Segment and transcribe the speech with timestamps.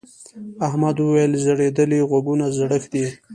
[0.67, 3.05] احمد وويل: ځړېدلي غوږونه زړښت دی.